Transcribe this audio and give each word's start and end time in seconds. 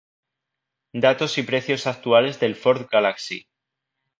Datos 0.95 1.37
y 1.37 1.43
precios 1.43 1.85
actuales 1.85 2.39
del 2.39 2.55
Ford 2.55 2.87
Galaxy 2.91 3.45